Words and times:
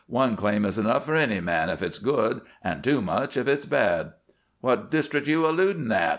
One 0.07 0.35
claim 0.35 0.65
is 0.65 0.79
enough 0.79 1.05
for 1.05 1.13
any 1.15 1.39
man 1.41 1.69
if 1.69 1.83
it's 1.83 1.99
good, 1.99 2.41
and 2.63 2.83
too 2.83 3.03
much 3.03 3.37
if 3.37 3.47
it's 3.47 3.67
bad." 3.67 4.13
"What 4.59 4.89
district 4.89 5.27
you 5.27 5.43
alludin' 5.45 5.91
at?" 5.91 6.09